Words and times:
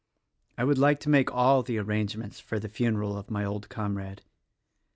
I 0.57 0.63
would 0.63 0.79
like 0.79 0.99
to 1.01 1.09
make 1.09 1.31
all 1.31 1.61
the 1.61 1.77
arrangements 1.77 2.39
for 2.39 2.57
the 2.57 2.67
funeral 2.67 3.15
of 3.15 3.29
my 3.29 3.45
old 3.45 3.69
comrade. 3.69 4.23